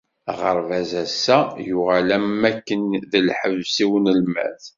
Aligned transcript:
Aɣerbaz 0.31 0.91
ass-a 1.03 1.39
yuɣal 1.67 2.09
am 2.17 2.27
wakken 2.41 2.83
d 3.11 3.13
lḥebs 3.27 3.75
i 3.83 3.85
unelmad. 3.95 4.61